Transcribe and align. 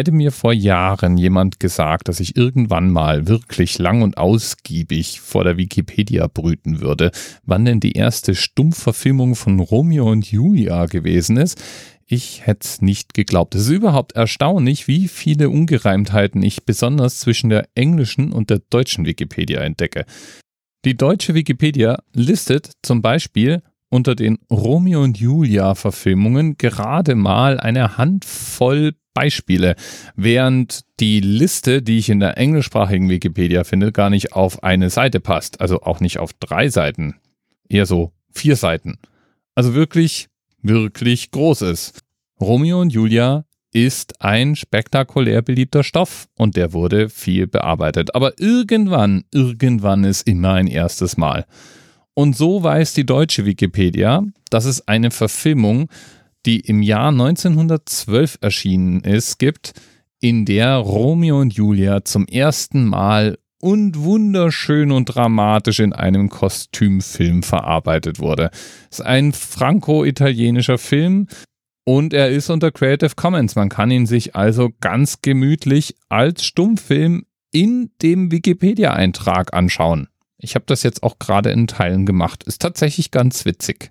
Hätte 0.00 0.12
mir 0.12 0.32
vor 0.32 0.54
Jahren 0.54 1.18
jemand 1.18 1.60
gesagt, 1.60 2.08
dass 2.08 2.20
ich 2.20 2.34
irgendwann 2.34 2.88
mal 2.88 3.28
wirklich 3.28 3.78
lang 3.78 4.00
und 4.00 4.16
ausgiebig 4.16 5.20
vor 5.20 5.44
der 5.44 5.58
Wikipedia 5.58 6.26
brüten 6.26 6.80
würde, 6.80 7.10
wann 7.44 7.66
denn 7.66 7.80
die 7.80 7.92
erste 7.92 8.34
Stummverfilmung 8.34 9.34
von 9.34 9.60
Romeo 9.60 10.10
und 10.10 10.32
Julia 10.32 10.86
gewesen 10.86 11.36
ist, 11.36 11.62
ich 12.06 12.46
hätte 12.46 12.66
es 12.66 12.80
nicht 12.80 13.12
geglaubt. 13.12 13.54
Es 13.54 13.64
ist 13.64 13.68
überhaupt 13.68 14.12
erstaunlich, 14.12 14.88
wie 14.88 15.06
viele 15.06 15.50
Ungereimtheiten 15.50 16.42
ich 16.42 16.64
besonders 16.64 17.20
zwischen 17.20 17.50
der 17.50 17.68
englischen 17.74 18.32
und 18.32 18.48
der 18.48 18.62
deutschen 18.70 19.04
Wikipedia 19.04 19.60
entdecke. 19.60 20.06
Die 20.86 20.96
deutsche 20.96 21.34
Wikipedia 21.34 21.98
listet 22.14 22.72
zum 22.82 23.02
Beispiel 23.02 23.62
unter 23.90 24.14
den 24.14 24.38
Romeo 24.50 25.02
und 25.02 25.18
Julia 25.18 25.74
Verfilmungen 25.74 26.56
gerade 26.56 27.16
mal 27.16 27.60
eine 27.60 27.98
Handvoll 27.98 28.94
Beispiele, 29.14 29.76
während 30.16 30.82
die 31.00 31.20
Liste, 31.20 31.82
die 31.82 31.98
ich 31.98 32.08
in 32.08 32.20
der 32.20 32.38
englischsprachigen 32.38 33.08
Wikipedia 33.08 33.64
finde, 33.64 33.92
gar 33.92 34.10
nicht 34.10 34.32
auf 34.32 34.62
eine 34.62 34.90
Seite 34.90 35.20
passt, 35.20 35.60
also 35.60 35.82
auch 35.82 36.00
nicht 36.00 36.18
auf 36.18 36.32
drei 36.34 36.68
Seiten, 36.68 37.16
eher 37.68 37.86
so 37.86 38.12
vier 38.32 38.56
Seiten. 38.56 38.98
Also 39.54 39.74
wirklich, 39.74 40.28
wirklich 40.62 41.30
groß 41.30 41.62
ist. 41.62 42.00
Romeo 42.40 42.80
und 42.80 42.92
Julia 42.92 43.44
ist 43.72 44.20
ein 44.20 44.56
spektakulär 44.56 45.42
beliebter 45.42 45.84
Stoff 45.84 46.28
und 46.36 46.56
der 46.56 46.72
wurde 46.72 47.08
viel 47.08 47.46
bearbeitet. 47.46 48.14
Aber 48.14 48.40
irgendwann, 48.40 49.24
irgendwann 49.32 50.04
ist 50.04 50.26
immer 50.26 50.54
ein 50.54 50.66
erstes 50.66 51.16
Mal. 51.16 51.46
Und 52.14 52.36
so 52.36 52.62
weiß 52.62 52.94
die 52.94 53.06
deutsche 53.06 53.46
Wikipedia, 53.46 54.22
dass 54.50 54.64
es 54.64 54.86
eine 54.88 55.10
Verfilmung, 55.10 55.88
die 56.46 56.60
im 56.60 56.82
Jahr 56.82 57.08
1912 57.08 58.38
erschienen 58.40 59.00
ist, 59.00 59.38
gibt, 59.38 59.72
in 60.20 60.44
der 60.44 60.76
Romeo 60.76 61.40
und 61.40 61.54
Julia 61.54 62.04
zum 62.04 62.26
ersten 62.26 62.84
Mal 62.84 63.38
und 63.60 64.02
wunderschön 64.02 64.90
und 64.90 65.06
dramatisch 65.06 65.80
in 65.80 65.92
einem 65.92 66.30
Kostümfilm 66.30 67.42
verarbeitet 67.42 68.18
wurde. 68.18 68.50
Es 68.90 69.00
ist 69.00 69.06
ein 69.06 69.32
franco-italienischer 69.32 70.78
Film 70.78 71.28
und 71.84 72.12
er 72.14 72.30
ist 72.30 72.50
unter 72.50 72.70
Creative 72.70 73.12
Commons. 73.16 73.56
Man 73.56 73.68
kann 73.68 73.90
ihn 73.90 74.06
sich 74.06 74.34
also 74.34 74.70
ganz 74.80 75.20
gemütlich 75.22 75.94
als 76.08 76.44
Stummfilm 76.44 77.26
in 77.52 77.90
dem 78.02 78.30
Wikipedia-Eintrag 78.30 79.52
anschauen. 79.52 80.08
Ich 80.38 80.54
habe 80.54 80.64
das 80.66 80.82
jetzt 80.82 81.02
auch 81.02 81.18
gerade 81.18 81.50
in 81.50 81.66
Teilen 81.66 82.06
gemacht. 82.06 82.44
Ist 82.44 82.62
tatsächlich 82.62 83.10
ganz 83.10 83.44
witzig. 83.44 83.90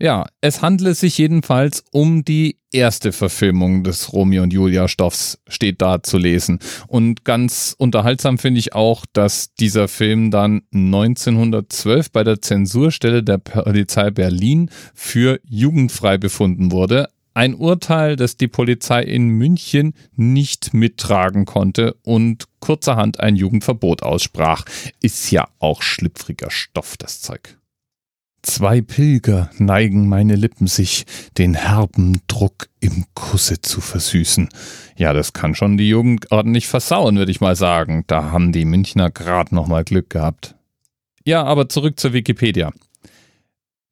Ja, 0.00 0.26
es 0.40 0.60
handelt 0.60 0.96
sich 0.96 1.18
jedenfalls 1.18 1.84
um 1.92 2.24
die 2.24 2.58
erste 2.72 3.12
Verfilmung 3.12 3.84
des 3.84 4.12
Romeo 4.12 4.42
und 4.42 4.52
Julia 4.52 4.88
Stoffs, 4.88 5.38
steht 5.46 5.80
da 5.80 6.02
zu 6.02 6.18
lesen. 6.18 6.58
Und 6.88 7.24
ganz 7.24 7.76
unterhaltsam 7.78 8.38
finde 8.38 8.58
ich 8.58 8.74
auch, 8.74 9.06
dass 9.12 9.54
dieser 9.54 9.86
Film 9.86 10.32
dann 10.32 10.62
1912 10.72 12.10
bei 12.10 12.24
der 12.24 12.42
Zensurstelle 12.42 13.22
der 13.22 13.38
Polizei 13.38 14.10
Berlin 14.10 14.68
für 14.94 15.38
jugendfrei 15.48 16.18
befunden 16.18 16.72
wurde. 16.72 17.08
Ein 17.32 17.54
Urteil, 17.54 18.16
das 18.16 18.36
die 18.36 18.48
Polizei 18.48 19.02
in 19.02 19.28
München 19.28 19.94
nicht 20.16 20.74
mittragen 20.74 21.44
konnte 21.44 21.94
und 22.02 22.44
kurzerhand 22.58 23.20
ein 23.20 23.36
Jugendverbot 23.36 24.02
aussprach. 24.02 24.64
Ist 25.00 25.30
ja 25.30 25.48
auch 25.60 25.82
schlüpfriger 25.82 26.50
Stoff, 26.50 26.96
das 26.96 27.20
Zeug. 27.20 27.58
Zwei 28.44 28.82
Pilger 28.82 29.48
neigen 29.56 30.06
meine 30.06 30.36
Lippen 30.36 30.66
sich, 30.66 31.06
den 31.38 31.54
herben 31.54 32.20
Druck 32.26 32.68
im 32.78 33.06
Kusse 33.14 33.62
zu 33.62 33.80
versüßen. 33.80 34.50
Ja, 34.98 35.14
das 35.14 35.32
kann 35.32 35.54
schon 35.54 35.78
die 35.78 35.88
Jugend 35.88 36.30
ordentlich 36.30 36.68
versauen, 36.68 37.16
würde 37.16 37.30
ich 37.30 37.40
mal 37.40 37.56
sagen. 37.56 38.04
Da 38.06 38.32
haben 38.32 38.52
die 38.52 38.66
Münchner 38.66 39.10
grad 39.10 39.50
noch 39.50 39.66
mal 39.66 39.82
Glück 39.82 40.10
gehabt. 40.10 40.56
Ja, 41.24 41.42
aber 41.42 41.70
zurück 41.70 41.98
zur 41.98 42.12
Wikipedia. 42.12 42.70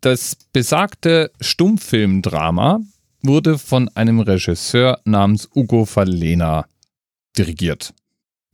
Das 0.00 0.34
besagte 0.54 1.30
Stummfilmdrama 1.42 2.80
wurde 3.20 3.58
von 3.58 3.90
einem 3.90 4.20
Regisseur 4.20 4.98
namens 5.04 5.46
Ugo 5.54 5.84
Falena 5.84 6.64
dirigiert. 7.36 7.92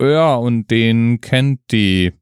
Ja, 0.02 0.34
und 0.34 0.72
den 0.72 1.20
kennt 1.20 1.60
die 1.70 2.14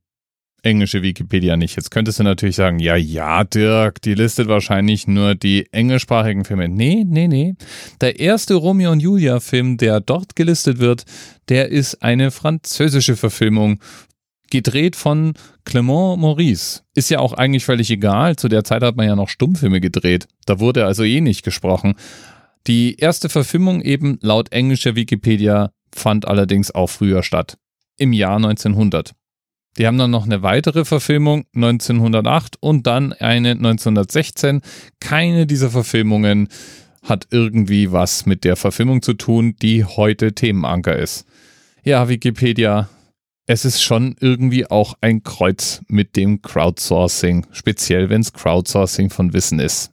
englische 0.62 1.02
Wikipedia 1.02 1.56
nicht. 1.56 1.76
Jetzt 1.76 1.90
könntest 1.90 2.18
du 2.18 2.22
natürlich 2.22 2.56
sagen, 2.56 2.78
ja, 2.78 2.96
ja, 2.96 3.44
Dirk, 3.44 4.00
die 4.02 4.14
listet 4.14 4.48
wahrscheinlich 4.48 5.06
nur 5.06 5.34
die 5.34 5.66
englischsprachigen 5.72 6.44
Filme. 6.44 6.68
Nee, 6.68 7.04
nee, 7.06 7.28
nee. 7.28 7.54
Der 8.00 8.20
erste 8.20 8.54
Romeo 8.54 8.92
und 8.92 9.00
Julia 9.00 9.40
Film, 9.40 9.76
der 9.76 10.00
dort 10.00 10.36
gelistet 10.36 10.78
wird, 10.78 11.04
der 11.48 11.68
ist 11.68 12.02
eine 12.02 12.30
französische 12.30 13.16
Verfilmung 13.16 13.80
gedreht 14.50 14.96
von 14.96 15.32
Clement 15.64 16.20
Maurice. 16.20 16.82
Ist 16.94 17.10
ja 17.10 17.18
auch 17.18 17.32
eigentlich 17.32 17.64
völlig 17.64 17.90
egal. 17.90 18.36
Zu 18.36 18.48
der 18.48 18.64
Zeit 18.64 18.82
hat 18.82 18.96
man 18.96 19.06
ja 19.06 19.16
noch 19.16 19.28
Stummfilme 19.28 19.80
gedreht. 19.80 20.28
Da 20.46 20.60
wurde 20.60 20.84
also 20.86 21.02
eh 21.02 21.20
nicht 21.20 21.42
gesprochen. 21.42 21.94
Die 22.66 22.96
erste 22.96 23.28
Verfilmung 23.28 23.80
eben 23.80 24.18
laut 24.20 24.52
englischer 24.52 24.94
Wikipedia 24.94 25.72
fand 25.92 26.28
allerdings 26.28 26.70
auch 26.70 26.88
früher 26.88 27.22
statt. 27.22 27.56
Im 27.96 28.12
Jahr 28.12 28.36
1900. 28.36 29.14
Die 29.78 29.86
haben 29.86 29.98
dann 29.98 30.10
noch 30.10 30.26
eine 30.26 30.42
weitere 30.42 30.84
Verfilmung 30.84 31.46
1908 31.54 32.56
und 32.60 32.86
dann 32.86 33.12
eine 33.14 33.52
1916. 33.52 34.60
Keine 35.00 35.46
dieser 35.46 35.70
Verfilmungen 35.70 36.48
hat 37.02 37.28
irgendwie 37.30 37.90
was 37.90 38.26
mit 38.26 38.44
der 38.44 38.56
Verfilmung 38.56 39.02
zu 39.02 39.14
tun, 39.14 39.56
die 39.60 39.84
heute 39.84 40.34
Themenanker 40.34 40.96
ist. 40.96 41.26
Ja, 41.82 42.08
Wikipedia, 42.08 42.88
es 43.46 43.64
ist 43.64 43.82
schon 43.82 44.14
irgendwie 44.20 44.70
auch 44.70 44.94
ein 45.00 45.24
Kreuz 45.24 45.82
mit 45.88 46.16
dem 46.16 46.42
Crowdsourcing, 46.42 47.46
speziell 47.50 48.08
wenn 48.08 48.20
es 48.20 48.32
Crowdsourcing 48.32 49.10
von 49.10 49.32
Wissen 49.32 49.58
ist. 49.58 49.90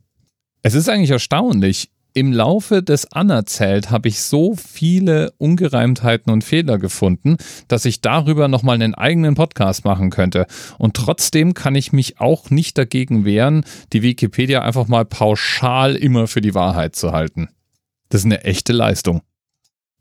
Es 0.62 0.76
ist 0.76 0.90
eigentlich 0.90 1.10
erstaunlich, 1.10 1.90
im 2.14 2.34
Laufe 2.34 2.81
des 2.81 3.12
Anerzählt 3.12 3.92
habe 3.92 4.09
ich 4.09 4.22
so 4.22 4.56
viele 4.56 5.31
Ungereimtheiten 5.38 6.31
und 6.31 6.44
Fehler 6.44 6.78
gefunden, 6.78 7.38
dass 7.68 7.86
ich 7.86 8.02
darüber 8.02 8.47
nochmal 8.47 8.75
einen 8.75 8.96
eigenen 8.96 9.36
Podcast 9.36 9.86
machen 9.86 10.09
könnte. 10.09 10.48
Und 10.78 10.96
trotzdem 10.96 11.53
kann 11.53 11.75
ich 11.75 11.94
mich 11.94 12.19
auch 12.19 12.50
nicht 12.50 12.78
dagegen 12.78 13.25
wehren, 13.25 13.64
die 13.94 14.02
Wikipedia 14.02 14.62
einfach 14.62 14.88
mal 14.88 15.06
pauschal 15.06 15.96
immer 15.96 16.28
für 16.28 16.42
die 16.42 16.56
Wahrheit 16.56 16.96
zu 16.96 17.12
halten. 17.12 17.50
Das 18.09 18.22
ist 18.22 18.25
eine 18.25 18.44
echte 18.44 18.74
Leistung. 18.74 19.22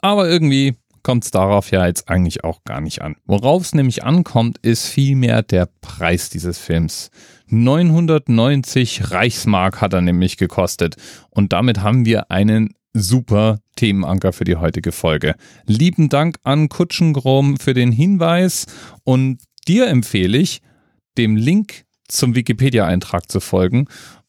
Aber 0.00 0.28
irgendwie 0.28 0.76
kommt 1.08 1.24
es 1.24 1.30
darauf 1.30 1.70
ja 1.70 1.86
jetzt 1.86 2.10
eigentlich 2.10 2.44
auch 2.44 2.64
gar 2.64 2.82
nicht 2.82 3.00
an. 3.00 3.16
Worauf 3.24 3.62
es 3.62 3.74
nämlich 3.74 4.04
ankommt, 4.04 4.58
ist 4.58 4.88
vielmehr 4.88 5.40
der 5.42 5.66
Preis 5.80 6.28
dieses 6.28 6.58
Films. 6.58 7.10
990 7.46 9.10
Reichsmark 9.10 9.80
hat 9.80 9.94
er 9.94 10.02
nämlich 10.02 10.36
gekostet. 10.36 10.96
Und 11.30 11.54
damit 11.54 11.80
haben 11.80 12.04
wir 12.04 12.30
einen 12.30 12.74
super 12.92 13.60
Themenanker 13.76 14.34
für 14.34 14.44
die 14.44 14.56
heutige 14.56 14.92
Folge. 14.92 15.34
Lieben 15.64 16.10
Dank 16.10 16.36
an 16.42 16.68
Kutschengrom 16.68 17.56
für 17.56 17.72
den 17.72 17.90
Hinweis 17.90 18.66
und 19.02 19.38
dir 19.66 19.86
empfehle 19.86 20.36
ich, 20.36 20.60
dem 21.16 21.36
Link 21.36 21.86
zum 22.06 22.34
Wikipedia-Eintrag 22.34 23.32
zu 23.32 23.40
folgen 23.40 23.86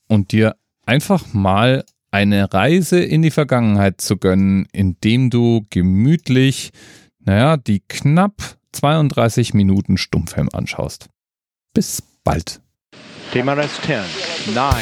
und 0.07 0.31
dir 0.31 0.55
einfach 0.85 1.33
mal 1.33 1.83
eine 2.11 2.53
Reise 2.53 2.99
in 2.99 3.21
die 3.21 3.31
Vergangenheit 3.31 4.01
zu 4.01 4.17
gönnen, 4.17 4.67
indem 4.71 5.29
du 5.29 5.65
gemütlich, 5.69 6.71
naja, 7.19 7.57
die 7.57 7.81
knapp 7.87 8.57
32 8.73 9.53
Minuten 9.53 9.97
Stummfilm 9.97 10.49
anschaust. 10.53 11.07
Bis 11.73 12.01
bald. 12.23 12.61
TMRS 13.31 13.81
10, 13.85 13.99
9, 14.53 14.73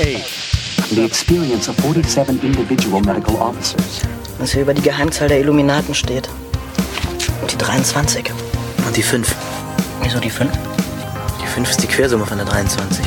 8. 0.00 0.46
The 0.90 1.04
experience 1.04 1.68
of 1.68 1.76
47 1.76 2.42
individual 2.42 3.00
medical 3.00 3.34
officers. 3.36 4.02
Was 4.38 4.52
hier 4.52 4.62
über 4.62 4.74
die 4.74 4.82
Geheimzahl 4.82 5.28
der 5.28 5.40
Illuminaten 5.40 5.94
steht. 5.94 6.28
Und 7.42 7.52
die 7.52 7.58
23. 7.58 8.30
Und 8.86 8.96
die 8.96 9.02
5. 9.02 9.34
Wieso 10.02 10.20
die 10.20 10.30
5? 10.30 10.52
Die 11.42 11.46
5 11.46 11.70
ist 11.70 11.82
die 11.82 11.88
Quersumme 11.88 12.26
von 12.26 12.38
der 12.38 12.46
23. 12.46 13.04